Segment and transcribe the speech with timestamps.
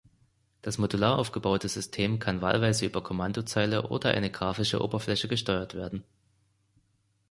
[0.63, 6.03] Das modular aufgebaute System kann wahlweise über Kommandozeile oder eine grafische Oberfläche gesteuert werden.